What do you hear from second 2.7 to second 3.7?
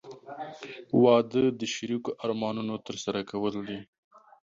ترسره کول